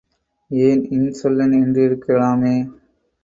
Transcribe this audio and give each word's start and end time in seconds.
ஏன், 0.51 0.81
இன்சொல்லன் 0.91 1.53
என்றிருக்கலாமே. 1.57 2.55